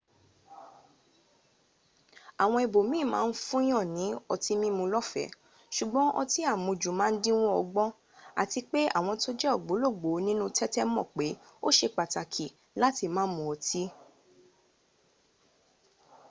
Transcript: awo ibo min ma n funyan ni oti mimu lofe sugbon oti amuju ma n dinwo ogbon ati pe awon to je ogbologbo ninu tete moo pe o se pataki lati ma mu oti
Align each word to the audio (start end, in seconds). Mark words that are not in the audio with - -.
awo 2.43 2.57
ibo 2.65 2.79
min 2.89 3.03
ma 3.11 3.19
n 3.27 3.31
funyan 3.45 3.85
ni 3.97 4.07
oti 4.33 4.53
mimu 4.61 4.83
lofe 4.93 5.23
sugbon 5.75 6.07
oti 6.21 6.39
amuju 6.53 6.91
ma 6.99 7.05
n 7.13 7.15
dinwo 7.23 7.49
ogbon 7.61 7.89
ati 8.41 8.59
pe 8.71 8.81
awon 8.97 9.17
to 9.23 9.29
je 9.39 9.47
ogbologbo 9.57 10.09
ninu 10.25 10.45
tete 10.57 10.81
moo 10.93 11.07
pe 11.15 11.27
o 11.67 11.69
se 11.77 11.87
pataki 11.97 12.47
lati 12.81 13.05
ma 13.15 13.23
mu 13.33 13.41
oti 13.53 13.83